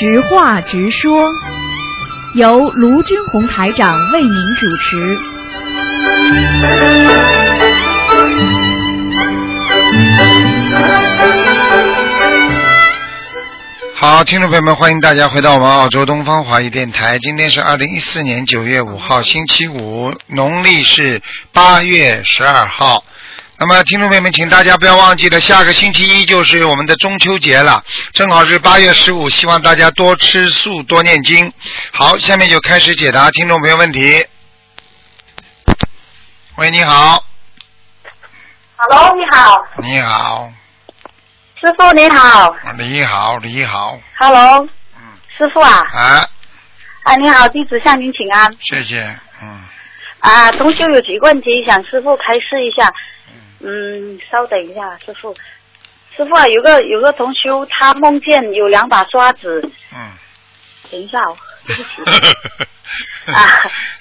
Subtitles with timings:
[0.00, 1.28] 直话直说，
[2.34, 5.18] 由卢军红台长为您主持。
[13.96, 17.18] 好，听众朋友们，欢迎大家回到我们澳洲东方华语电台。
[17.18, 21.20] 今天是二零一四年九月五号，星期五，农历是
[21.52, 23.02] 八月十二号。
[23.60, 31.52] 那么，听众朋友们，请大家不要忘记了，下个星期一就是我们的中秋节了，正好是八月十五，希望大家多吃素，多念经。
[31.92, 34.24] 好，下面就开始解答听众朋友问题。
[36.54, 37.24] 喂，你好
[38.76, 40.52] ，Hello，你好，你好，
[41.60, 42.54] 师傅你好。
[42.76, 45.02] 你好，你好，，Hello，嗯，
[45.36, 46.30] 师傅啊，啊，
[47.02, 48.52] 啊你好，弟子向您请安。
[48.70, 49.64] 谢谢，嗯，
[50.20, 52.92] 啊，中秋有几个问题想师傅开示一下，
[53.60, 55.34] 嗯，稍等一下，师傅，
[56.16, 59.60] 师傅啊，有个有个同修他梦见有两把刷子，
[59.92, 59.98] 嗯。
[60.90, 61.88] 等一下哦，对不起。
[63.30, 63.44] 啊，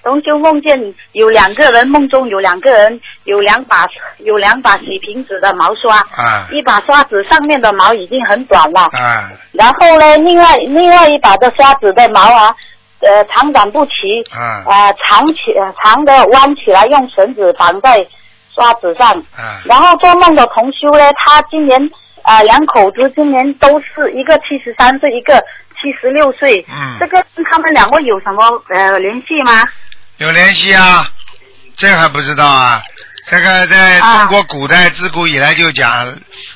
[0.03, 3.85] 同修梦见有两个人，梦中有两个人，有两把
[4.19, 6.47] 有两把洗瓶子的毛刷，啊。
[6.49, 8.83] 一把刷子上面的毛已经很短了。
[8.93, 9.29] 啊。
[9.51, 12.55] 然后呢，另外另外一把的刷子的毛啊，
[13.01, 13.91] 呃，长短不齐，
[14.31, 14.63] 啊。
[14.65, 18.07] 啊、长起呃长的弯起来，用绳子绑在
[18.57, 19.15] 刷子上。
[19.37, 21.79] 嗯然后做梦的同修呢，他今年
[22.23, 25.41] 啊、两口子今年都是一个七十三岁，一个
[25.79, 26.65] 七十六岁。
[26.69, 29.63] 嗯这个跟他们两位有什么呃联系吗？
[30.17, 31.05] 有联系啊？
[31.75, 32.81] 这还不知道啊？
[33.29, 36.07] 这个在啊中国古代自古以来就讲，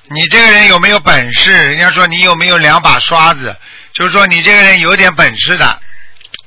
[0.09, 1.51] 你这个人有没有本事？
[1.51, 3.55] 人家说你有没有两把刷子，
[3.93, 5.65] 就是说你这个人有点本事的。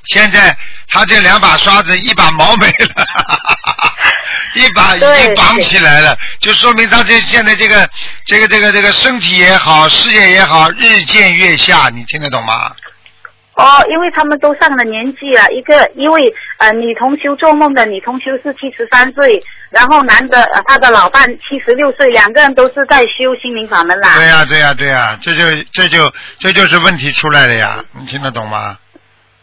[0.05, 0.57] 现在
[0.89, 3.05] 他这两把刷子，一把毛没了，
[4.55, 7.89] 一把已经绑起来了，就说明他这现在这个
[8.25, 12.71] 这个这个这个身体也好，事业也好，日渐月下，你听得懂吗？
[13.55, 16.23] 哦，因为他们都上了年纪了，一个因为
[16.59, 24.17] 呃女同修做梦的女同修是七十三岁，然后男的呃他的老伴七十六岁，两个人都是在修心灵法门啦。
[24.17, 28.77] 对呀、对呀、对呀、这就这就这就是问题出来了呀，你听得懂吗？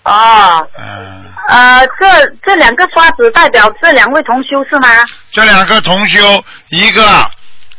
[0.04, 4.88] 哦，嗯，呃，这这两个刷子代表这两位同修是吗？
[5.32, 7.30] 这两个同修，一个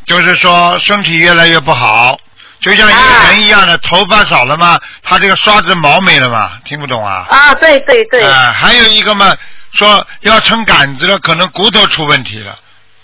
[0.06, 2.16] 就是说身体越来越不好，
[2.60, 7.26] 就像一个人一样的，头发少了嘛，他这个刷子毛没了嘛，听不懂啊？
[7.28, 9.34] 啊，对对对，啊，还有一个嘛，
[9.72, 12.56] 说要撑杆子了，可能骨头出问题了，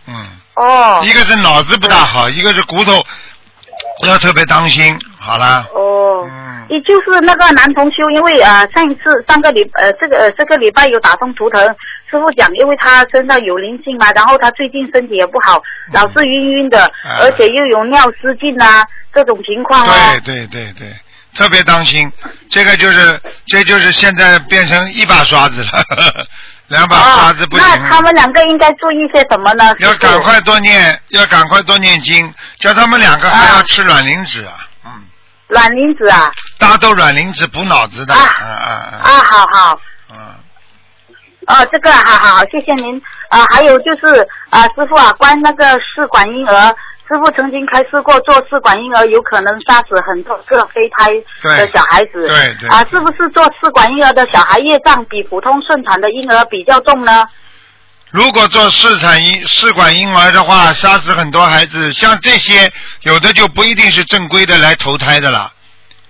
[0.07, 3.05] 嗯，哦一个是脑子不大好，一个是骨头
[4.07, 6.25] 要特别当心，好了，哦。
[6.31, 6.48] 嗯。
[6.69, 11.61] 也就是那个男同修，因为呃上一次上个礼呃这个呃这个礼拜有打通图腾，
[12.11, 15.63] 师傅讲，因为他身上有灵性嘛，然后他最近身体也不好，
[15.93, 20.13] 老是晕晕的，嗯而且又有尿失禁啊这种情况啊。
[20.13, 20.95] 对对对对，
[21.35, 22.11] 特别当心，
[22.51, 25.71] 这个就是这就是现在变成一把刷子了，
[26.69, 27.67] 两把刷子不行。
[27.67, 29.75] 哦那他们两个应该注意些什么呢？
[29.79, 34.68] 要赶快多念，要赶快多念经，叫他们两个还要啊吃卵磷脂啊，嗯，
[35.49, 39.81] 卵磷脂啊大豆卵磷脂补脑子的，啊啊啊啊，好好。
[40.11, 41.15] 嗯嗯，
[41.47, 43.01] 哦，这个好好好，谢谢您。
[43.29, 46.75] 啊、还有就是啊、师傅啊，关于那个试管婴儿，
[47.07, 52.27] 师傅曾经开示过，做试管婴儿有可能杀死很多个胚胎的小孩子。
[52.27, 57.27] 对对啊，是不是做试管婴儿的小孩业障比普通顺产的婴儿比较重呢？
[58.11, 65.53] 如果做试产婴试管婴儿的话，杀死很多孩子，像这些有的就不一定是正规的来投胎的了，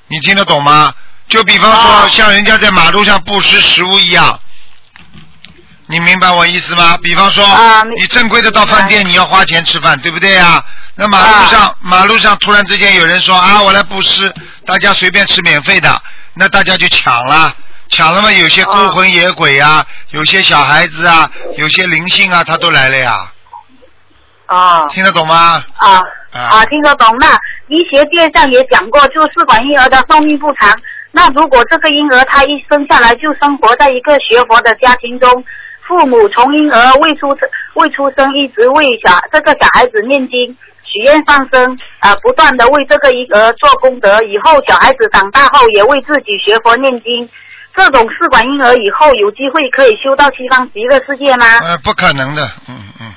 [0.07, 0.95] 你听得懂吗？
[1.29, 4.39] 就比方说哦像人家在马路上布施食物一样，
[5.89, 6.97] 你明白我意思吗？
[7.03, 7.45] 比方说
[8.01, 10.65] 你正规的到饭店你要花钱吃饭，对不对呀？
[10.95, 14.33] 那马路上马路上突然之间有人说啊，我来布施，
[14.65, 16.01] 大家随便吃免费的，
[16.35, 17.55] 那大家就抢了。
[17.89, 23.33] 抢了嘛，有些孤魂野鬼呀、有些小孩子啊，有些灵性啊，他都来了呀，
[24.47, 24.87] 哦。
[24.91, 25.65] 听得懂吗？
[25.77, 26.01] 啊
[26.33, 27.17] 啊啊，听得懂。
[27.19, 27.27] 那
[27.69, 30.79] 医学界上也讲过，就试管婴儿的寿命不长。
[31.11, 35.45] 那如果这个婴儿他一生下来就生活在一个学佛的家庭中，
[35.81, 40.57] 父母从婴儿未出生未出生一直为小这个小孩子念经。
[40.85, 47.29] 许愿放生啊，不断的为这个婴儿做功德，以后小孩子长大后也为自己学佛念经。
[47.75, 51.47] 这种试管婴儿以后有机会可以修到西方极乐世界吗？
[51.63, 53.15] 呃，不可能的，嗯嗯，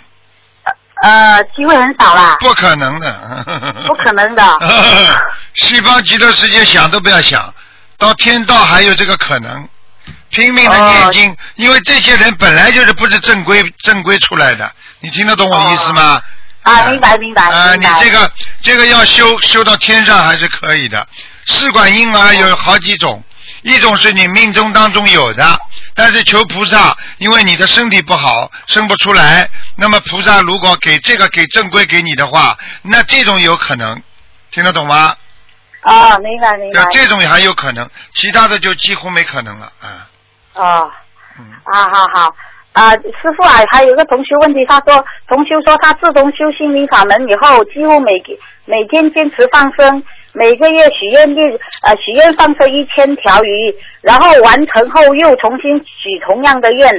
[1.04, 3.46] 呃，机会很少啦，不可能的，
[3.88, 4.44] 不可能的。
[5.56, 7.54] 西方极乐世界想都不要想，
[7.98, 9.68] 到天道还有这个可能，
[10.30, 16.22] 拼命的念经，因为这些人本来就是不是正规正规出来的，你听得懂我意思吗？
[16.62, 17.86] 啊，明白明白啊，你。
[18.00, 18.32] 这个
[18.62, 21.08] 这个要修修到天上还是可以的。
[21.48, 23.24] 试管婴儿有好几种，
[23.62, 25.60] 一种是你命中当中有的，
[25.94, 34.02] 但是求菩萨，因为你的身体不好，生不出来，那么菩萨如果给这个给正规给你的话，那这种有可能，
[34.52, 35.16] 听得懂吗？
[35.82, 36.86] 啊，明白明白。
[36.92, 40.08] 这种还有可能，其他的就几乎没可能了啊。
[40.54, 40.92] 哦。
[41.40, 41.46] 嗯。
[41.64, 42.36] 啊，好好。
[42.74, 48.12] 啊，师傅啊，还有个同修问题，他说，同修说他自从修心灵法门以后，几乎每
[48.66, 50.02] 每天坚持放生，
[50.34, 51.40] 每个月许愿一
[51.82, 56.90] 呃许愿放生一千条鱼，然后完成后又重新许同样的愿，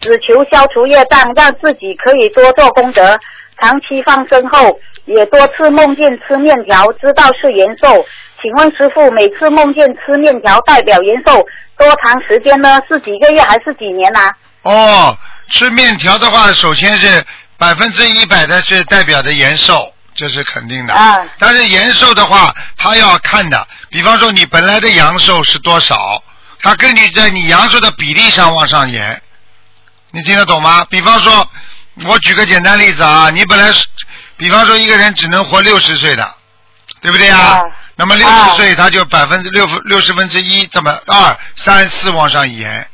[0.00, 3.18] 只求消除业障，让自己可以多做功德。
[3.60, 8.04] 长期放生后，也多次梦见吃面条，知道是延寿。
[8.42, 11.46] 请问师傅，每次梦见吃面条代表延寿
[11.78, 12.82] 多长时间呢？
[12.88, 14.20] 是几个月还是几年呢？
[14.64, 15.16] 哦，
[15.48, 17.24] 吃面条的话，首先是
[17.56, 20.94] 百分之一百的是代表的延寿，这是肯定的。
[20.94, 21.18] 啊。
[21.38, 26.22] 但是延寿的话，他要看的，比方说你本来的阳寿是多少，
[26.60, 29.20] 他根据在你阳寿的比例上往上延。
[30.10, 30.84] 你听得懂吗？
[30.88, 31.50] 比方说，
[32.04, 33.86] 我举个简单例子啊，你本来是，
[34.36, 36.34] 比方说一个人只能活六十岁的，
[37.00, 37.60] 对不对啊？
[37.96, 42.86] 那么六十岁他就百分之六六十分之一，这么二三四往上延。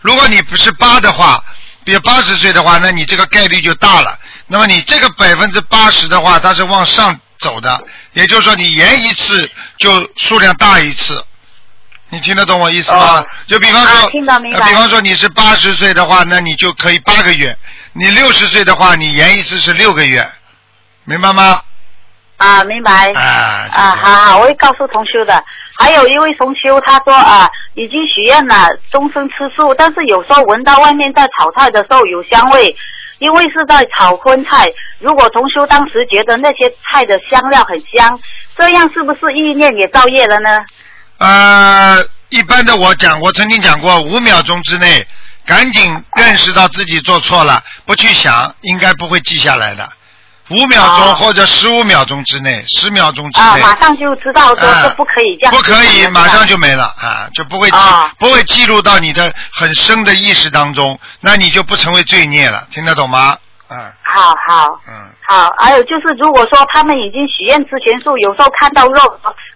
[0.00, 1.42] 如果你不是八的话，
[1.84, 4.18] 比如八十岁的话，那你这个概率就大了。
[4.48, 7.80] 那么你这个百分之八十的话，它是往上走的，
[8.12, 11.24] 也就是说你延一次就数量大一次。
[12.08, 13.24] 你听得懂我意思吗？
[13.48, 17.52] 就比方说，比方说你是八十岁的话，那你就可以八个月；
[17.94, 20.24] 你六十岁的话，你延一次是六个月，
[21.04, 21.60] 明白吗？
[22.36, 23.10] 啊，明白。
[23.10, 25.42] 啊，啊，好好，我会告诉同修的。
[25.78, 32.76] 还有一位同修，他说啊，已经许愿了，终身吃素，但是有时候闻到外面在炒菜的时候有香味，
[33.18, 34.66] 因为是在炒荤菜。
[34.98, 38.18] 如果同修当时觉得那些菜的香料很香，
[38.56, 40.58] 这样是不是意念也造业了呢？
[41.18, 45.06] 呃，一般的我讲，我曾经讲过，五秒钟之内
[45.46, 49.88] 赶紧认识到自己做错了，不去想，应该不会记下来的。
[50.50, 57.78] 五秒钟或者十五秒钟之内，十秒钟之内，啊，马上就知道说是不可以这样，不可以，马上就没了啊，就不会记，
[58.18, 63.36] 不会记录到你的很深的意识当中，那你就不成为罪孽了，听得懂吗？
[63.68, 63.76] 嗯。
[64.02, 64.80] 好好。
[64.88, 64.94] 嗯。
[65.28, 69.00] 好，还有就是，如果说他们已经许愿吃全素，有时候看到肉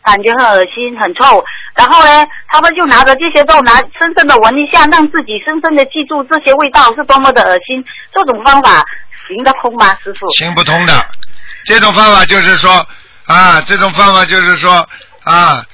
[0.03, 1.43] 感觉很恶心、很臭，
[1.77, 8.85] 然后呢，他们就拿着这些肉拿深深的闻一下，让自己深深的记住这些味道是多么的恶心，这种方法。
[9.31, 10.29] 行得通吗，师傅？
[10.31, 11.06] 行不通的，
[11.65, 12.87] 这种方法就是说
[13.27, 14.88] 啊，这种方法就是说
[15.23, 15.65] 啊，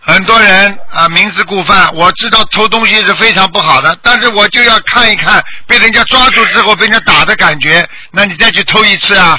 [0.00, 1.92] 很多人啊明知故犯。
[1.94, 9.38] 我知道偷东西是非常不好的，但是我就要看一看被人家抓住之后被人家打的感觉，那你再去偷一次啊？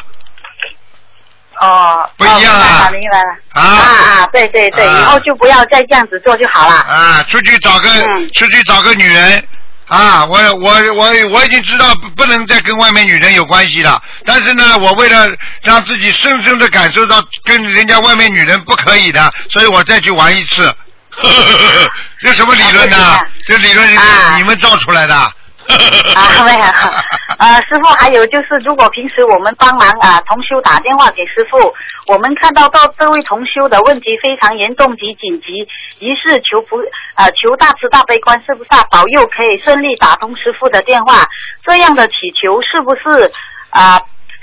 [1.61, 3.35] 哦，不一样啊，明白了。
[3.53, 6.75] 啊啊，对对对，以后就不要再这样子做就好了。
[6.75, 7.89] 啊，出去找个
[8.33, 9.47] 出去找个女人。
[9.87, 15.29] 啊，我我我我已经知道不不能再跟外面女人有关系了，但是呢，我为了
[15.61, 20.73] 让自己深深的感受到跟人家外面女人不可以的，所以我再去玩一次。
[22.19, 23.19] 这什么理论呢？
[23.45, 23.99] 这理论是
[24.37, 25.33] 你们造出来的。
[26.15, 26.65] 啊，没有。
[27.39, 31.73] 呃，师傅，还有就是，如果平时我们帮忙啊，同修打电话给师傅，
[32.07, 35.67] 我们看到到这位同修的问题非常严重及紧急，
[35.99, 36.77] 于是求菩
[37.15, 41.25] 啊求大慈大悲观世菩萨保佑可以顺利打通师傅的电话。
[41.63, 43.31] 这样的祈求是不是
[43.69, 43.99] 啊？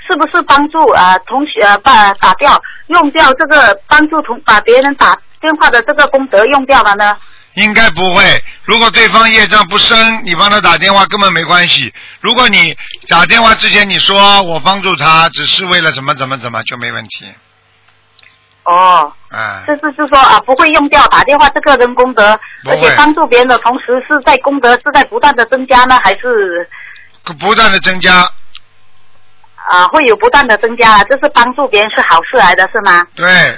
[0.09, 7.15] 是不是帮助啊同学把打掉用掉这个帮助同把别人打电话的这个功德用掉了呢？
[7.53, 8.43] 应该不会。
[8.63, 11.93] 如果对方业障不深，你帮他打电话根本没关系。
[12.21, 12.77] 如果你
[13.09, 17.25] 打电话之前你说我帮助他只是为了怎么怎么怎么就没问题。
[18.63, 19.11] 哦。
[19.31, 19.63] 哎。
[19.67, 22.39] 这是是说啊，不会用掉打电话这个人功德，
[22.69, 26.69] 而且帮助别人的同时是在功德是在不断的增加呢，还是？
[27.39, 28.29] 不断的增加。
[29.69, 33.05] 啊，会有不断的增加，这是帮助别人是好事来的，是吗？
[33.13, 33.57] 对。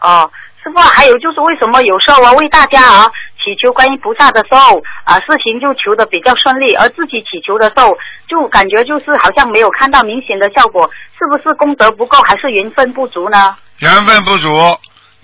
[0.00, 0.30] 哦。
[0.66, 3.08] 师傅，还有就是为什么有时候啊为大家啊
[3.38, 7.96] 祈求观音菩萨的时候啊事情就求的比较顺利，而自己祈求的时候
[8.26, 13.56] 就感觉就是好像没有看到明显的效果，是不是功德不够，还是缘分不足呢？
[13.78, 14.48] 缘分不足，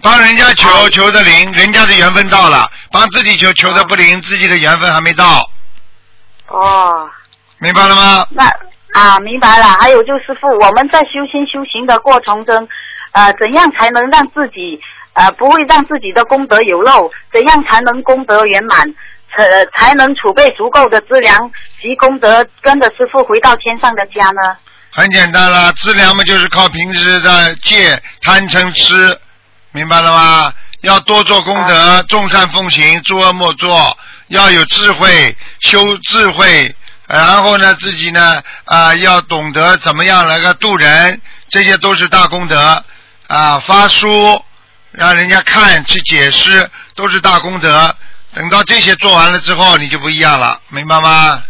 [0.01, 5.25] 帮人家求求的灵，人家的缘分到了；帮自己求求的不灵，自己的缘分还没到。
[6.47, 7.11] 哦。
[7.59, 8.27] 明白了吗？
[8.31, 8.45] 那
[8.95, 9.65] 啊，明白了。
[9.81, 12.69] 还有就是，师傅，我们在修心修行的过程中，
[13.11, 14.81] 呃，怎样才能让自己？
[15.15, 18.79] 呃，不会让自己的功德有漏，怎样才能功德圆满，
[19.35, 21.51] 才才能储备足够的资粮
[21.81, 24.57] 及功德，跟着师傅回到天上的家呢？
[24.91, 29.19] 很简单了，资粮嘛，就是靠平时的戒、贪嗔痴，
[29.73, 30.53] 明白了吗？
[30.83, 33.97] 要多做功德，众善奉行，诸恶莫作，
[34.29, 36.75] 要有智慧，修智慧，
[37.07, 42.85] 然后呢，自己呢啊、要懂得怎么样来个度人，这些都是大功德
[43.29, 44.43] 啊、发书
[44.93, 47.95] 让人家看去解释，都是大功德。
[48.35, 51.43] 等到这些做完了之后，你就不一样了，明白吗？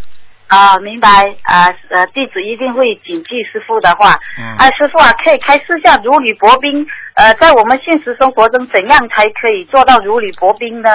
[0.48, 1.08] 啊，明白
[1.42, 4.18] 啊，呃，弟子一定会谨记师傅的话。
[4.38, 6.86] 嗯啊，师傅啊，可以开示下如履薄冰。
[7.14, 10.88] 呃，在我们现实生活中，怎样才可以做到如履薄冰呢？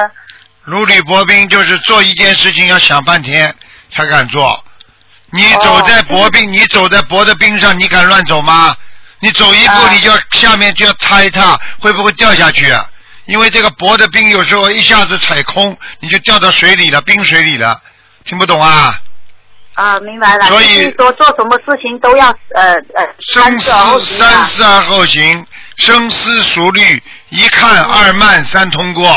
[0.63, 3.53] 如履薄冰就是做一件事情要想半天
[3.91, 4.63] 才敢做。
[5.31, 8.75] 你哦走在薄冰，你走在薄的冰上，你敢乱走吗？
[9.19, 12.85] 你走一步，啊你就要下面就要踏一踏，会不会掉下去啊？
[13.25, 17.81] 因为这个薄的冰有时候一下子踩空，你就掉到水里了，冰水里了。
[18.23, 19.01] 听不懂啊？
[19.73, 20.45] 啊，明白了。
[20.45, 25.47] 所以就是说做什么事情都要呃呃深三思而后思行啊三思而后行，
[25.77, 29.09] 深思熟虑，一看二慢三通过。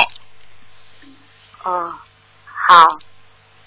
[1.62, 1.92] 哦，
[2.66, 2.86] 好，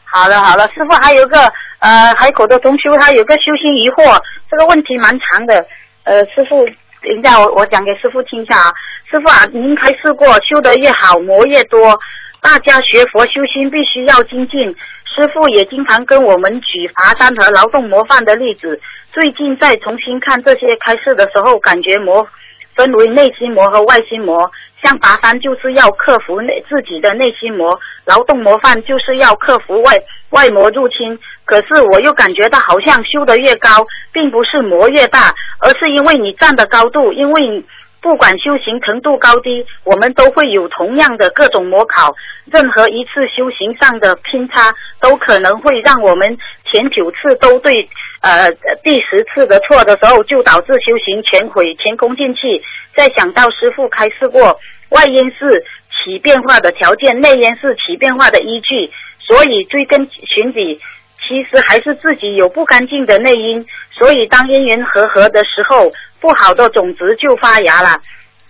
[0.06, 4.20] 好了好了，师傅还有个呃海口的同修，他有个修心疑惑，
[4.52, 5.66] 这个问题蛮长的。
[6.04, 8.74] 呃，师傅，等一下我我讲给师傅听一下啊。
[9.10, 12.00] 师傅啊，您开示过，修得越好，魔越多，
[12.42, 14.76] 大家学佛修心必须要精进。
[15.16, 18.82] 师傅也经常跟我们举爬山和劳动模范的例子。
[19.12, 22.28] 最近在重新看这些开示的时候，感觉魔
[22.76, 24.52] 分为内心魔和外心魔。
[24.84, 29.94] 像爬山就是要克服内自己的内心魔，劳动模范就是要克服外
[30.32, 31.18] 外魔入侵。
[31.46, 33.70] 可是我又感觉到好像修得越高，
[34.12, 37.64] 并不是魔越大，而是因为你站的高度，因为
[38.04, 42.14] 不管修行程度高低，我们都会有同样的各种模考。
[42.52, 46.38] 任何一次修行上的偏差，都可能会让我们
[46.70, 47.88] 前九次都对，
[48.22, 48.52] 呃，
[48.84, 52.62] 第十次的错的时候，就导致修行全毁、前功尽弃。
[52.94, 60.82] 再想到师傅开示过，外因是起变化的条件，内因是起变化的依据，所以追根寻底。
[61.26, 63.66] 其实还是自己有不干净的内因，
[63.98, 65.90] 所以当因缘和合的时候，
[66.24, 68.00] 不好的种子就发芽了。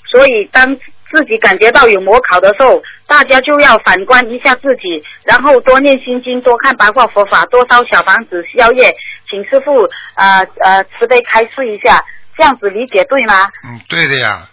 [0.06, 0.78] 所以当
[1.12, 8.94] 自己感觉到有魔考的时候，大家就要反观一下自己，然后多念心经，多看八卦佛法，多烧小房子、宵夜，
[9.28, 9.82] 请师傅
[10.16, 12.04] 呃呃慈悲开示一下，
[12.38, 13.48] 这样子理解对吗？
[13.66, 14.44] 嗯，对的呀，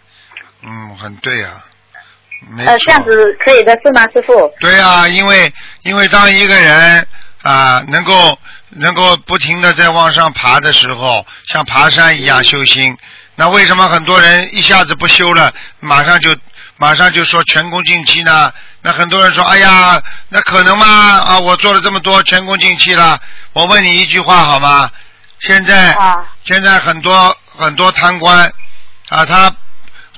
[0.63, 1.63] 嗯，很对呀，
[2.51, 4.33] 没呃，这样子可以的是吗，师傅？
[4.61, 7.07] 对啊，因为因为当一个人
[7.43, 8.39] 啊能够
[8.71, 12.97] 能够不停的在往上爬的时候，像爬山一样修心，
[13.35, 16.37] 那为什么很多人一下子不修了，马上就
[16.77, 18.53] 马上就说前功尽弃呢？
[18.83, 20.87] 那很多人说，哎呀，那可能吗？
[20.87, 23.21] 啊，我做了这么多，前功尽弃了。
[23.53, 24.91] 我问你一句话好吗？
[25.41, 28.51] 现在、啊现在很多很多贪官
[29.09, 29.55] 啊，他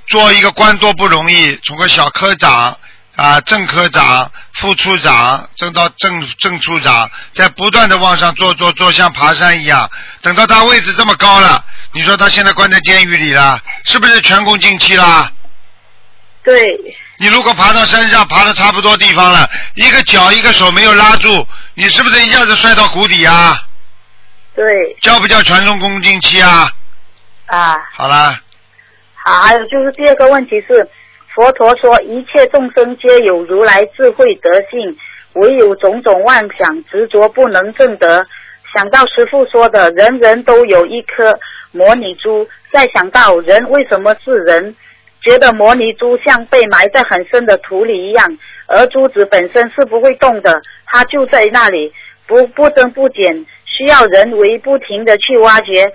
[0.08, 2.76] 做一个官多不容易，从个小科长
[3.16, 9.90] 啊、正科长、副处长，升到正正处长，在不断的往上做做做，像爬山一样。
[10.20, 15.30] 等到他位置这么高了，你说他现在关在监狱里了，是不是前功尽弃啦？
[16.44, 16.62] 对，
[17.18, 23.58] 你如果爬到山上，爬的差不多地方了，一个脚一个手没有拉住，你是不是一下子摔到谷底啊？
[24.54, 24.64] 对
[25.00, 26.70] 叫不叫全中功尽弃啊？
[27.46, 27.76] 啊。
[27.94, 28.38] 好啦，
[29.24, 30.86] 好，还有就是第二个问题是，
[31.34, 34.94] 佛陀说一切众生皆有如来智慧德性，
[35.32, 38.22] 唯有种种妄想执着不能证得。
[38.74, 41.38] 想到师父说的，人人都有一颗
[41.72, 44.76] 模拟珠，再想到人为什么是人，
[45.22, 51.90] 觉得模拟珠像被埋在很深的土里一样，而珠子本身是不会动的，它就在那里，
[52.26, 55.90] 不不增不减，需要人为不停的去挖掘。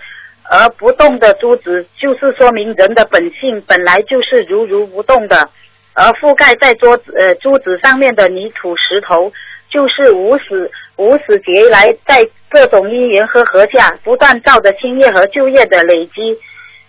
[0.50, 5.50] 而不动的珠子，就是说明人的本性本来就是如如不动的，
[5.94, 9.32] 而覆盖在桌子呃珠子上面的泥土石头，
[9.70, 16.38] 就是无始无始劫来在各种因缘和合下不断造的新业和旧业的累积。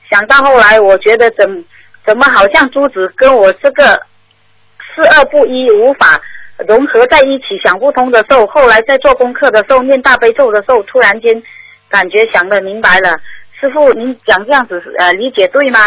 [0.09, 1.65] 想到后来，我觉得怎
[2.07, 4.01] 怎么好像珠子跟我这个
[4.95, 6.21] 是二不一，无法
[6.69, 11.43] 融合在一起，想不通的时候，后来在做功课的时候，念大悲咒的时候，突然间
[11.89, 13.19] 感觉想的明白了。
[13.61, 15.81] 师傅，您讲这样子呃理解对吗？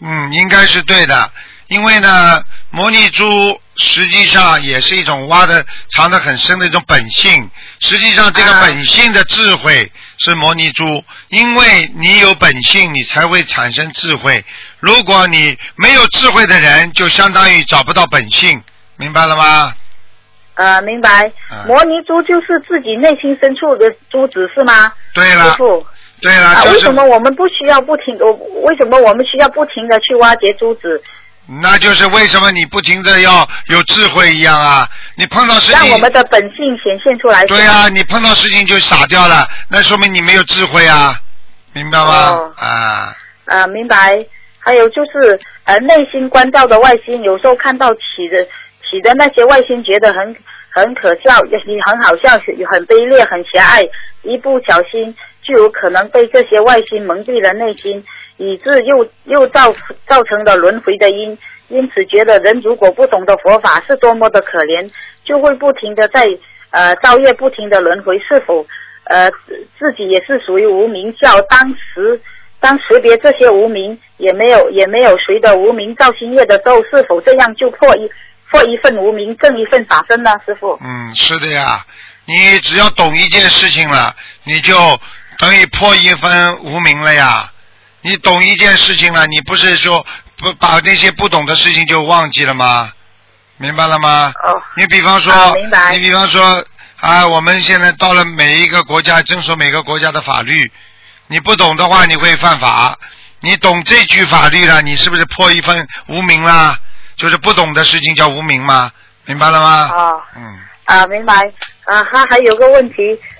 [0.00, 1.30] 嗯，应该是对的，
[1.68, 7.50] 因为呢，模拟珠实际上也是一种挖的藏得很深的一种本性。
[7.80, 14.44] 实际上，这个啊本性的智慧是模拟珠，因为你有本性，你才会产生智慧。
[14.80, 18.62] 如果你没有智慧的人，就相当于找不到本性，
[18.96, 19.72] 明白了吗？
[20.56, 21.30] 呃，明白。
[21.50, 24.92] 嗯摩尼珠就是自己内心深处的珠子是吗？
[25.12, 25.86] 对了，傅，
[26.20, 28.16] 对了，啊，就是为什么我们不需要不停？
[28.20, 28.32] 我
[28.62, 31.02] 为什么我们需要不停的去挖掘珠子？
[31.62, 34.88] 那就是为什么你不停的要有智慧一样啊？
[35.16, 37.44] 你碰到事情，让我们的本性显现出来。
[37.44, 41.14] 对啊、你碰到事情就傻掉了，那说明你没有智慧啊，
[41.72, 42.30] 明白吗？
[42.30, 44.24] 哦啊，啊，明白。
[44.58, 48.42] 还有就是，呃，内心关照的外心，有时候看到起的
[48.82, 50.36] 起的那些外星，觉得很
[50.70, 51.56] 很可笑，也
[51.86, 52.30] 很好笑，
[52.68, 53.82] 很卑劣，很狭隘，
[54.22, 55.14] 一不小心
[55.46, 58.04] 就有可能被这些外星蒙蔽了内心，
[58.36, 59.72] 以致又又造
[60.06, 61.38] 造成了轮回的因。
[61.68, 64.90] 因此，觉得人如果不懂得佛法是多么的可怜，
[65.24, 66.26] 就会不停的在
[66.70, 68.18] 呃造业，不停的轮回。
[68.18, 68.66] 是否
[69.04, 69.30] 呃
[69.78, 71.40] 自己也是属于无名教？
[71.42, 72.20] 当时
[72.60, 78.08] 当识别这些无名，也没有也没有谁的无名造新业的时候，是否这样就破一
[78.50, 80.30] 破一份无名，挣一份法身呢？
[80.44, 80.78] 师傅？
[80.80, 81.84] 嗯，是的呀，
[82.26, 84.72] 你只要懂一件事情了，你就
[85.38, 87.50] 等于破一分无名了呀。
[88.02, 90.04] 你懂一件事情了，你不是说
[90.38, 92.92] 不把那些不懂的事情就忘记了吗？
[93.56, 94.32] 明白了吗？
[94.44, 96.64] 哦，你比方说，啊明白你比方说
[97.00, 100.70] 啊，我们现在到了每一个国家，遵守每个国家的法律，
[101.26, 102.98] 你不懂的话，你会犯法。
[103.40, 106.78] 你懂这句法律了，你是不是破一分无名啦？
[107.16, 108.92] 就是不懂的事情叫无名吗？
[109.24, 109.68] 明白了吗？
[109.68, 111.34] 啊嗯，啊，明白。
[111.84, 112.96] 啊，他还有个问题，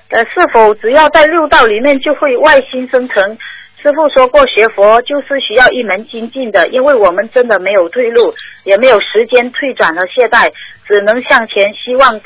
[0.09, 3.39] 呃，是否只要在六道里面就会外心生成？
[3.83, 8.35] 师傅说过，学佛就是需要一门精进的，因为我们真的没有退路，
[8.65, 10.53] 也没有时间退转和懈怠，
[10.87, 11.73] 只能向前。
[11.75, 12.21] 希望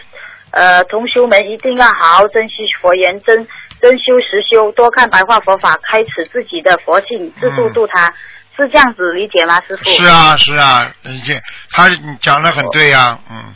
[0.53, 3.47] 呃同修们一定要好好珍惜佛缘，真
[3.81, 8.13] 真修实修，多看白话佛法，开始自己的佛性，自度度他。
[8.57, 9.91] 是这样子理解吗，师傅？
[9.91, 11.41] 是啊，是啊，理解。
[11.71, 11.89] 他
[12.21, 13.55] 讲的很对呀、嗯。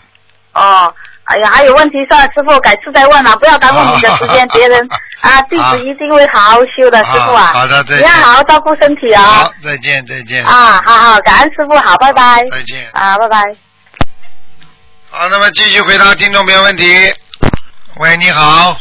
[0.55, 4.47] 哦，哎呀，还有问题算了，师傅改次再问了，不要耽误你的时间。
[4.49, 4.89] 别人
[5.21, 7.47] 啊，弟子一定会好好修的，师傅啊。
[7.47, 10.45] 好的再见你要好好照顾身体啊好。，再见，再见。
[10.45, 12.45] 啊，好好，感恩师傅，好，拜拜。
[12.51, 12.87] 再见。
[12.93, 13.43] 啊，拜拜。
[15.11, 16.85] 好，那么继续回答听众朋友问题。
[17.97, 18.77] 喂，你好。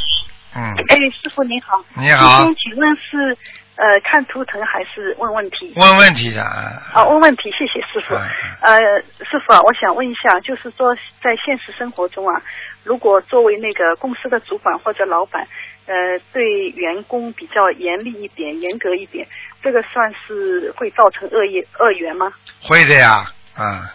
[0.55, 1.79] 嗯，哎，师傅你好。
[1.95, 3.37] 你好今天请问是
[3.75, 5.73] 呃看图腾还是问问题？
[5.75, 6.73] 问问题的啊。
[6.93, 8.15] 啊，问问题，谢谢师傅。
[8.15, 8.21] 嗯
[8.61, 8.79] 呃，
[9.25, 12.41] 师傅啊，我想问一下，就是说在现实生活中啊，
[12.83, 15.45] 如果作为那个公司的主管或者老板，
[15.85, 15.93] 呃，
[16.31, 19.27] 对员工比较严厉一点、严格一点，
[19.61, 22.31] 这个算是会造成恶业恶缘吗？
[22.61, 23.91] 会的呀，啊，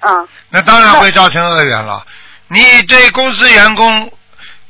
[0.00, 2.02] 啊，那当然会造成恶缘了。
[2.48, 4.10] 你对公司员工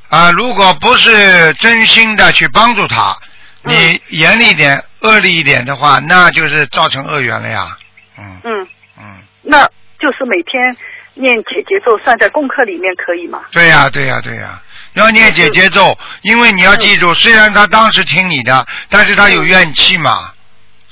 [0.09, 3.26] 啊，如果不是真心的去帮助他，嗯
[3.67, 7.77] 你严厉一点、恶劣一点的话，那就是造成恶缘了呀。
[8.19, 9.05] 嗯嗯，嗯，
[9.43, 9.67] 那
[9.99, 10.77] 就是每天
[11.15, 13.41] 念解节奏算在功课里面可以吗？
[13.53, 14.63] 对呀、对呀、对呀、
[14.95, 20.33] 要念解节奏，因为你要记住，虽然他当时听你的，但是他有怨气嘛，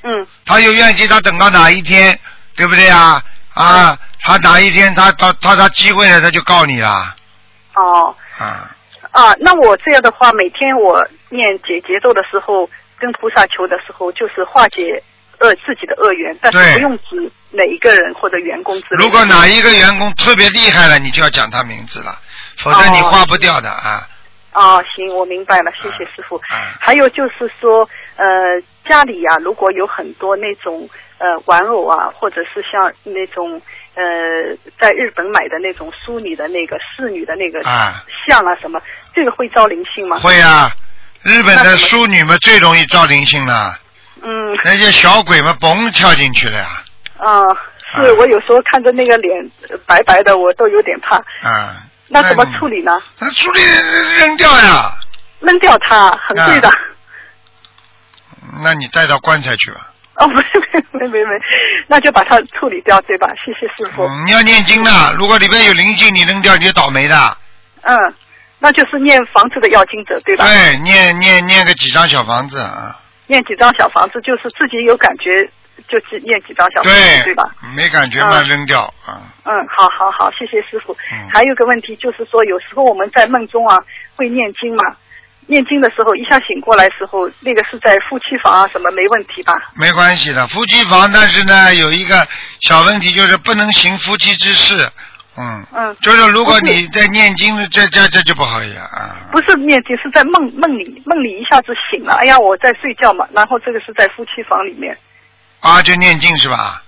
[0.02, 2.18] 嗯他有怨气，他等到哪一天，
[2.56, 3.22] 对不对啊？
[3.54, 7.14] 啊，他哪一天他他他他机会了，他就告你了
[7.74, 8.14] 哦。
[8.38, 8.70] 啊。
[9.12, 11.00] 啊，那我这样的话，每天我
[11.35, 12.68] 念解节奏的时候，
[12.99, 15.03] 跟菩萨求的时候，就是化解
[15.40, 19.05] 恶自己的恶缘，但是不用指哪一个人或者员工之类的。
[19.05, 22.12] 如果哪一个员工特别厉害了，你就要讲他名字了，
[22.59, 24.07] 否则你哦化不掉的啊。
[24.55, 26.37] 哦，行，我明白了，谢谢师傅。
[26.37, 28.25] 啊还有就是说，呃，
[28.88, 33.61] 家里呀、如果有很多那种呃玩偶啊，或者是像那种
[33.97, 34.05] 呃
[34.79, 38.81] 在日本买的那种淑女的那个侍女的那个啊像啊什么，
[39.12, 40.20] 这个会招灵性吗？
[40.20, 40.70] 会啊，
[41.24, 43.78] 日本的淑女们最容易招灵性了，
[44.22, 44.58] 嗯。
[44.62, 46.66] 那些小鬼们嘣跳进去了呀。
[47.18, 47.42] 啊，
[47.92, 51.16] 是我有时候看着那个脸呃白白的，我都有点怕。
[51.48, 51.76] 啊。
[52.08, 53.00] 那怎么处理呢？
[53.18, 53.60] 那处理
[54.20, 54.92] 扔掉呀，
[55.40, 56.68] 扔掉它，很贵的。
[56.68, 56.74] 啊
[58.62, 59.90] 那你带到棺材去吧。
[60.16, 60.48] 哦， 不是，
[60.92, 61.30] 没没没没，
[61.88, 63.26] 那就把它处理掉，对吧？
[63.44, 64.04] 谢谢师傅。
[64.04, 67.16] 嗯，你要念经的，如果里面有灵性，你扔掉你就倒霉的。
[67.82, 67.96] 嗯，
[68.64, 70.46] 那就是念房子的要经者，对吧？
[70.46, 72.96] 对，念念念个几张小房子啊。
[73.27, 75.44] 念几张小房子，就是自己有感觉
[75.87, 77.44] 就只念几张小房子，对，对吧？
[77.77, 79.20] 没感觉嘛，嗯扔掉啊。
[79.44, 80.96] 嗯，好好好，谢谢师傅。
[81.12, 83.77] 嗯还有个问题就是说，有时候我们在梦中啊
[84.16, 84.96] 会念经嘛，
[85.46, 89.53] 念经的时候一下醒过来时候，那个是在夫妻房啊什么没问题吧？
[89.77, 92.27] 没关系的，夫妻房，但是呢，有一个
[92.62, 94.88] 小问题，就是不能行夫妻之事。
[95.37, 99.27] 嗯，嗯，就是如果你在念经，这这这就不好呀啊。
[99.33, 104.97] 不是念经，是在梦梦里，梦里一下子醒了，哎呀，我在睡觉嘛，然后这个是在夫妻房里面，
[105.61, 106.83] 啊，就念经是吧？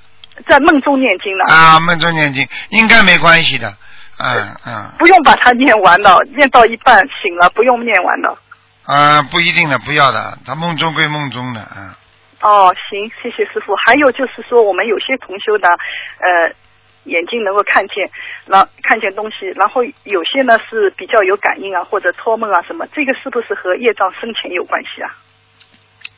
[0.48, 3.74] 在梦中念经了，啊，梦中念经应该没关系的。
[4.18, 8.38] 嗯嗯不用把它念完了，念到一半醒了，不用念完了。
[8.86, 11.90] 啊，不一定的，不要的，他梦中归梦中的，嗯
[12.40, 13.74] 哦，行，谢谢师傅。
[13.84, 15.66] 还有就是说，我们有些同修呢，
[16.20, 16.54] 呃，
[17.06, 18.08] 眼睛能够看见，
[18.46, 25.10] 然看见东西，然后有些呢是比较有感应啊，或者托梦啊什么，这个是不是和业障深浅有关系啊？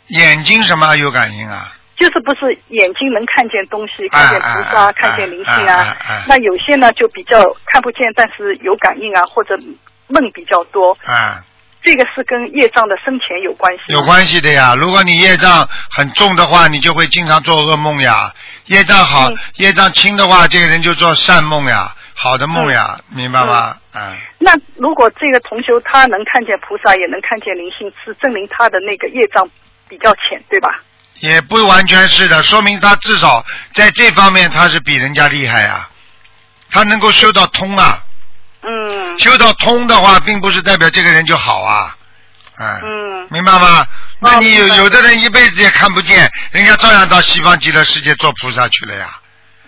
[0.09, 1.72] 眼睛什么有感应啊？
[1.96, 5.96] 就是不是眼睛能看见东西，看见菩萨，看见灵性啊
[6.29, 9.59] 那有些呢就比较看不见，但是有感应啊，或者
[10.07, 11.42] 梦比较多，啊，
[11.83, 13.92] 这个是跟业障的深浅有关系。
[13.92, 14.74] 有关系的呀。
[14.79, 18.33] 如果你业障很重的话，你就会经常做噩梦呀。
[18.68, 23.76] 业障好嗯，业障轻的话，这个人就做善梦呀，好的梦呀，明白吗？
[23.94, 24.16] 嗯。
[24.38, 29.46] 那如果这个同修他能看见菩萨，也能看见灵性，是证明他的那个业障
[29.88, 30.81] 比较浅，对吧？
[31.20, 35.90] 也不完全是的，说明他至少在这方面他是比人家厉害啊，
[36.70, 37.98] 他能够修到通啊，
[38.62, 41.96] 嗯修到通的话，并不是代表这个人就好啊，
[42.61, 43.87] 嗯，嗯明白吗？
[44.20, 49.09] 那你有有的人一辈子也看不见，人家照样到西方极乐世界做菩萨去了呀。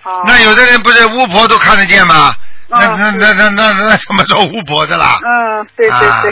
[0.03, 2.35] 哦那有的人不是巫婆都看得见吗？
[2.69, 5.19] 那嗯那那那那 那怎么做巫婆的啦？
[5.25, 6.31] 嗯，对对啊对，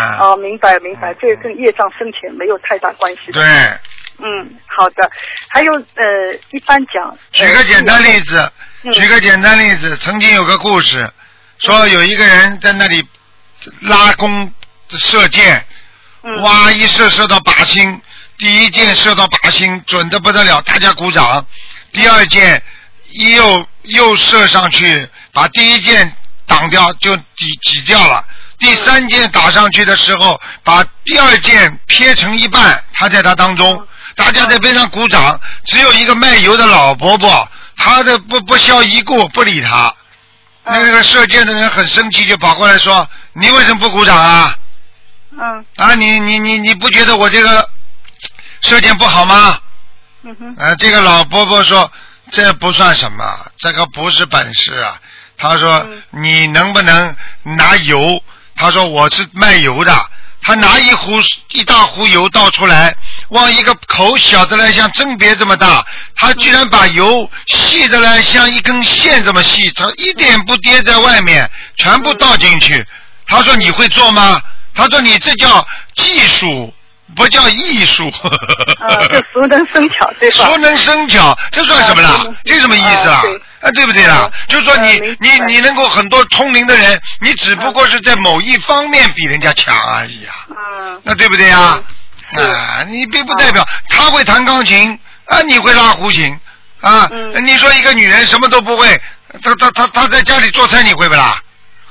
[0.00, 3.32] 啊 哦，明白明白，这个跟业障深浅没有太大关系。
[3.32, 3.42] 对，
[4.18, 5.10] 嗯，好的。
[5.48, 6.04] 还有呃，
[6.50, 8.52] 一般讲，举个简单例子，
[8.84, 11.10] 嗯举个简单例子，曾经有个故事，
[11.58, 13.02] 说有一个人在那里
[13.80, 14.52] 拉弓
[14.90, 15.64] 射箭，
[16.26, 18.00] 嗯哇，一射射到靶心，
[18.38, 21.44] 第一箭射到靶心，准的不得了，大家鼓掌。
[21.92, 22.62] 第二箭
[23.10, 28.24] 又又射上去，把第一箭挡掉，就挤挤掉了。
[28.58, 35.38] 第三箭打上去的时候，把第二箭撇成一半，他在他当中，大家在边上鼓掌。
[35.66, 39.94] 只有一个卖油的老伯伯，他的不不消一顾，不理他。
[40.64, 44.56] 那个射箭的人很生气，就跑过来说：“你为什么不鼓掌啊？
[45.38, 47.68] 嗯啊，你你你你不觉得我这个
[48.62, 49.58] 射箭不好吗？”
[50.26, 51.90] 嗯哼啊，这个老伯伯说
[52.30, 54.98] ：“这不算什么，这个不是本事啊。”
[55.36, 58.22] 他说：“嗯你能不能拿油？”
[58.56, 59.94] 他说：“我是卖油的。”
[60.46, 61.18] 他拿一壶
[61.52, 62.94] 一大壶油倒出来，
[63.30, 72.86] 往一个口小的来像针别这么大，他居然把油细的来像一根线这么细，他一点不跌在外面，全部倒进去。
[73.26, 74.40] 他说：“你会做吗？”
[74.74, 76.72] 他说：“你这叫技术，
[77.16, 78.08] 不叫艺术。”
[78.88, 80.36] 啊，这熟能生巧，对吧？
[80.46, 82.26] 熟能生巧，这算什么啦？
[82.44, 83.22] 这什么意思啊
[83.60, 83.86] 啊对？
[83.86, 84.30] 不对啦啊？
[84.48, 91.78] 就是说你呃你你能够很多通灵的人，你只不过是在某一方面比人家强而已啊，嗯那对不对呀？
[92.36, 96.36] 啊，你并不代表他会弹钢琴啊，你会拉胡琴
[96.80, 97.46] 啊嗯？
[97.46, 99.00] 你说一个女人什么都不会，
[99.42, 101.40] 她她她她在家里做菜，你会不啦？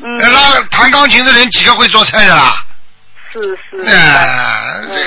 [0.04, 2.64] 嗯，拉弹钢琴的人几个会做菜的啦？
[3.34, 3.84] 是是。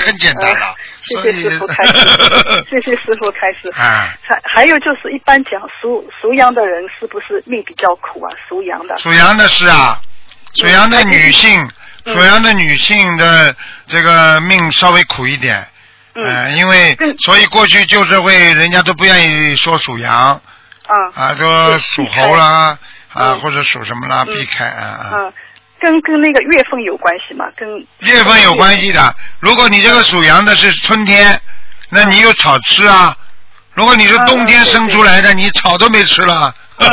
[0.05, 0.75] 很简单了呃。
[1.23, 1.93] 谢谢师傅开始，
[2.69, 3.69] 谢谢师傅开始。
[3.81, 4.13] 啊。
[4.21, 8.29] 还还有就是，一般讲属属羊的人是不是命比较苦啊？
[8.47, 8.97] 属羊的。
[8.97, 9.99] 属羊的是啊，
[10.55, 11.67] 属羊的女性，
[12.05, 13.55] 嗯属羊的女性的
[13.87, 15.65] 这个命稍微苦一点，
[16.15, 20.41] 嗯呃因为嗯所以过去旧社会人家都不愿意说属羊
[20.87, 22.77] 啊啊，说属猴啦啊
[23.15, 25.33] 嗯或者属什么啦，嗯避开啊啊。
[25.77, 27.45] 啊，跟跟那个月份有关系吗？
[27.55, 27.67] 跟
[27.99, 31.39] 月份有关系的，如果你这个属羊的是春天，
[31.89, 33.13] 那你有草吃啊；
[33.73, 36.53] 如果你是冬天生出来的，你草都没吃了。
[36.79, 36.87] 嗯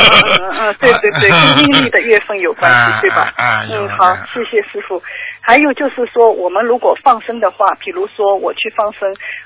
[0.59, 3.31] 嗯 对对对，跟阴历的月份有关 啊系，对吧？
[3.69, 5.01] 嗯，好啊，谢谢师傅。
[5.41, 9.01] 还有就是说，我们如果放生的话，比如说我去放生，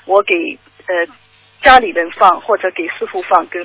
[0.06, 0.34] 我给
[0.86, 0.94] 呃
[1.62, 3.62] 家里人放，或者给师傅放，跟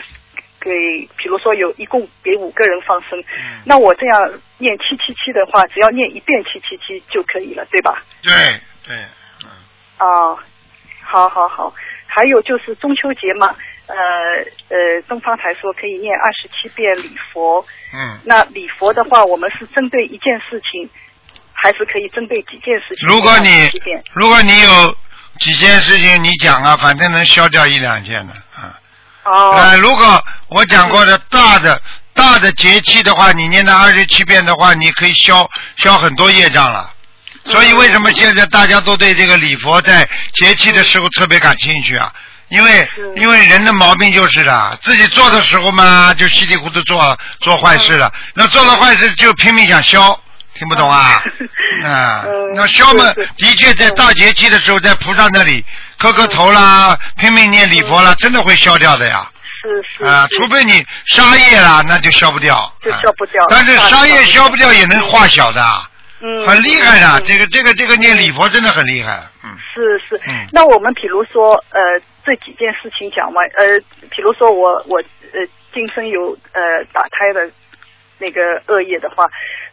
[0.65, 0.71] 给，
[1.15, 8.01] 比如说有一共给五个人放生，嗯那我这样念七七七的话，只要念一遍七七七就可以了，对吧？
[8.23, 8.34] 对
[8.84, 8.97] 对，
[9.45, 9.49] 嗯
[9.97, 10.36] 啊，
[11.04, 11.71] 好好好，
[12.08, 13.95] 还有就是中秋节嘛，呃
[14.69, 18.19] 呃，东方台说可以念二十七遍礼佛，嗯。
[18.25, 20.89] 那礼佛的话，我们是针对一件事情，
[21.54, 23.08] 还是可以针对几件事情？
[23.08, 24.97] 如果你念27遍如果你有
[25.39, 28.80] 几件事情你讲啊，反正能消掉一两件的啊。
[29.26, 31.82] 哦，呃，如果我讲过的大的
[32.14, 36.92] 大的节气的话，你念到二十七遍的话，你可以消消很多业障了。
[37.46, 42.12] 所以为什么现在大家都对这个礼佛在节气的时候特别感兴趣啊？
[42.50, 48.12] 因为因为人的毛病就是的，自己做的时候嘛，就稀里糊涂做做坏事了。
[48.36, 50.20] 那做了坏事就拼命想消，
[50.54, 51.24] 听不懂啊？
[51.84, 53.04] 啊 嗯，那消嘛，
[53.38, 55.64] 的确在大节气的时候，在菩萨那里
[55.97, 59.29] 磕磕头啦，拼命念礼佛啦，真的会消掉的呀。
[59.62, 62.71] 是是啊，除非你杀业啦，那就消不掉。
[62.79, 65.62] 就啊消不掉但是杀业消不掉也能化小的，
[66.21, 67.19] 嗯很厉害的。
[67.19, 69.23] 嗯这个这个这个念礼佛真的很厉害。
[69.43, 71.81] 嗯，是是嗯，那我们比如说呃，
[72.23, 73.47] 这几件事情讲完？
[73.58, 73.79] 呃，
[74.12, 74.99] 比如说我我
[75.34, 75.41] 呃
[75.73, 76.62] 今生有呃
[76.93, 77.49] 打胎的
[78.19, 79.25] 那个恶业的话，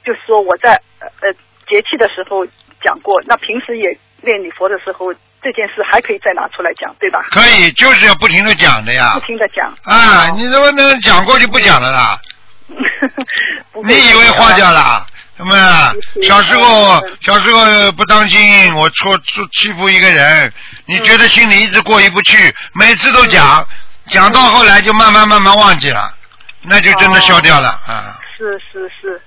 [0.04, 1.32] 就是说我在呃呃
[1.68, 2.46] 节气的时候
[2.82, 7.20] 讲过，那平时也念礼佛的时候，这件事还可以再拿出来讲，对吧？
[7.30, 9.20] 可以，就是要不停的讲的呀不。
[9.20, 9.66] 停的讲。
[9.84, 12.20] 啊，你怎么能讲过就不讲了啦？
[13.84, 15.04] 你以为花掉了？
[15.36, 15.92] 什么啊？
[16.26, 20.52] 小时候嗯小时候不当心，我错错欺负一个人，
[20.86, 23.66] 你觉得心里一直过意不去，每次都讲，
[24.08, 26.14] 讲到后来就慢慢慢慢忘记了，
[26.62, 28.18] 那就真的消掉了啊。
[28.36, 29.20] 是是是，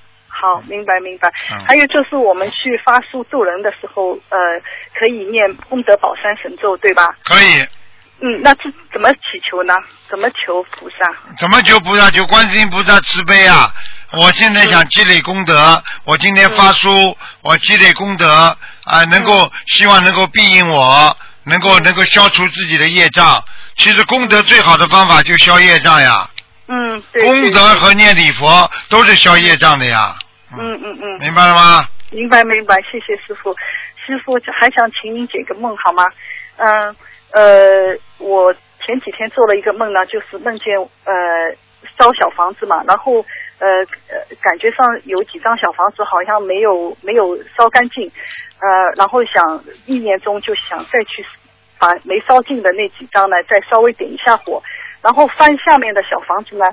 [0.45, 1.27] 好，明白明白。
[1.49, 4.37] 嗯还有就是我们去发书助人的时候，呃，
[4.93, 7.15] 可以念功德宝山神咒，对吧？
[7.23, 7.61] 可以，
[8.21, 9.73] 嗯，那这怎么祈求呢？
[10.07, 11.11] 怎么求菩萨？
[11.39, 12.11] 怎么求菩萨？
[12.11, 13.73] 求观世音菩萨慈悲啊！
[14.11, 23.43] 我现在想积累功德，我今天发书，我积累功德啊，能够希望能够庇应我，能够能够消除自己的业障。
[23.75, 26.29] 其实功德最好的方法就消业障呀，
[26.67, 27.21] 嗯，对。
[27.23, 30.15] 功德和念礼佛都是消业障的呀，
[30.59, 31.85] 嗯嗯嗯，明白了吗？
[32.11, 33.53] 明白明白，谢谢师傅。
[34.05, 36.05] 师傅还想请您解个梦好吗？
[36.57, 36.95] 嗯
[37.31, 38.53] 呃，我
[38.85, 41.51] 前几天做了一个梦呢，就是梦见呃
[41.97, 43.13] 烧小房子嘛，然后
[43.59, 43.67] 呃
[44.07, 48.09] 呃感觉上有几张小房子好像没有没有烧干净，
[48.59, 51.25] 呃，然后想意念中就想再去
[51.79, 54.61] 把没烧尽的那几张呢再稍微点一下火，
[55.01, 56.65] 然后翻下面的小房子呢。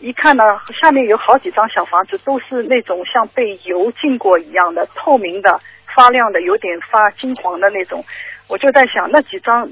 [0.00, 0.44] 一看呢，
[0.80, 5.60] 下面有好几张小房子，都是那种像被油浸过一样的透明的、
[5.94, 8.04] 发亮的，有点发金黄的那种。
[8.48, 9.68] 我就在想，那几张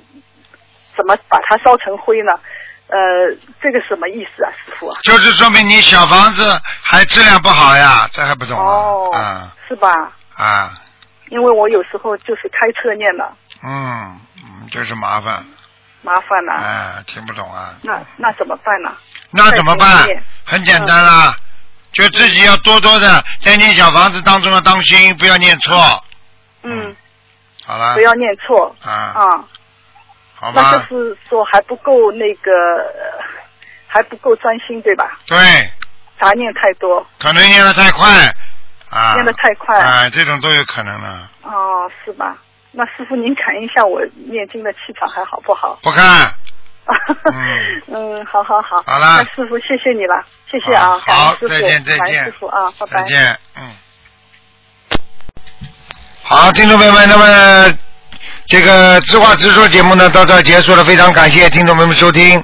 [0.97, 2.33] 怎么把它烧成灰呢？
[2.89, 2.97] 呃，
[3.61, 5.01] 这个什么意思啊，师傅啊？
[5.03, 6.43] 就是说明你小房子
[6.83, 9.11] 还质量不好呀，这还不懂哦
[9.69, 10.13] 是吧？
[10.37, 10.71] 啊，
[11.31, 13.29] 因为我有时候就是开车念的，
[13.65, 15.45] 嗯嗯，就是麻烦，
[16.03, 17.75] 麻烦了、哎，听不懂啊。
[17.83, 18.93] 那那怎么办呢？
[19.31, 20.07] 那怎么办？
[20.45, 21.37] 很简单啦，
[21.93, 26.05] 就自己要多多的在念小房子当中要当心，不要念错。
[26.63, 26.95] 嗯，
[27.65, 29.45] 好了不，要念错啊，啊。
[30.41, 33.25] 那好吧，那就是说还不够那个，呃
[33.87, 35.19] 还不够专心，对吧？
[35.27, 35.37] 对，
[36.21, 38.09] 杂念太多，可能念的太快
[38.91, 41.29] 啊，念的太快啊，这种都有可能的。
[41.43, 42.37] 哦，是吧？
[42.73, 45.79] 那师傅您看一下我念经的气场还好不好？
[45.83, 46.31] 不看，
[47.33, 47.83] 嗯
[48.21, 48.83] 嗯，好好好。
[48.87, 53.03] 好了那师傅谢谢你了，谢谢啊，感好再见再见师傅啊，拜拜。
[53.03, 53.71] 再见，嗯。
[56.23, 57.79] 好，听众朋友们，那么
[58.49, 62.43] 这个直话直说节目呢到这儿结束了，非常感谢听众朋友们收听。